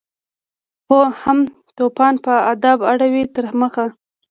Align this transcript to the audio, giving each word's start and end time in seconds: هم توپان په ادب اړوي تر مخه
هم 1.21 1.37
توپان 1.77 2.13
په 2.25 2.33
ادب 2.53 2.77
اړوي 2.91 3.23
تر 3.35 3.45
مخه 3.59 3.85